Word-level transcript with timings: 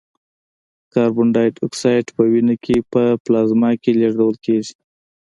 کاربن 0.93 1.27
دای 1.35 1.49
اکساید 1.65 2.05
په 2.15 2.23
وینه 2.31 2.55
کې 2.63 2.75
په 2.91 3.03
پلازما 3.23 3.71
کې 3.81 3.91
لېږدول 3.99 4.35
کېږي. 4.45 4.73